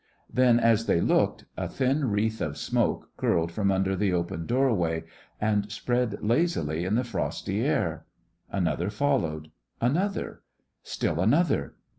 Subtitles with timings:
[0.33, 5.03] Then as they looked, a thin wreath of smoke curled from under the open doorway
[5.39, 8.07] and spread lazily in the frosty air.
[8.51, 10.41] Another followed; another;
[10.81, 11.75] still another.